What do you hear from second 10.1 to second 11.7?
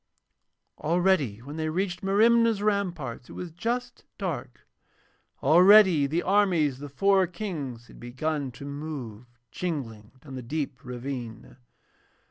down the deep ravine.